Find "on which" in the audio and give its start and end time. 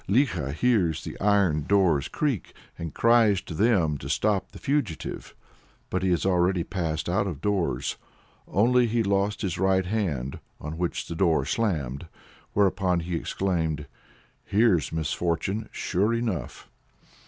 10.59-11.07